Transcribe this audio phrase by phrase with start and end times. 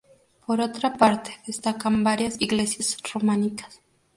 [0.47, 3.83] Por otra parte, destacan varias iglesias románicas.